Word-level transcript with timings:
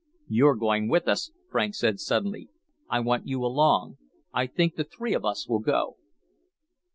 "You're 0.27 0.55
going 0.55 0.89
with 0.89 1.07
us," 1.07 1.29
Franks 1.51 1.77
said 1.77 1.99
suddenly. 1.99 2.49
"I 2.89 2.99
want 3.01 3.27
you 3.27 3.45
along. 3.45 3.99
I 4.33 4.47
think 4.47 4.73
the 4.75 4.83
three 4.83 5.13
of 5.13 5.23
us 5.25 5.47
will 5.47 5.59
go." 5.59 5.97